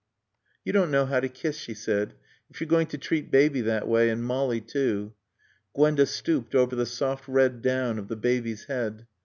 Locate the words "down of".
7.61-8.07